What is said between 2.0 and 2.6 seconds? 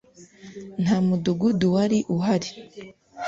uhari